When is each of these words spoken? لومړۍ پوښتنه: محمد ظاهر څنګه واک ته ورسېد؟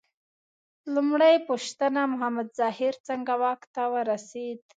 لومړۍ 0.93 1.35
پوښتنه: 1.49 2.01
محمد 2.13 2.47
ظاهر 2.59 2.93
څنګه 3.07 3.33
واک 3.41 3.61
ته 3.73 3.83
ورسېد؟ 3.93 4.59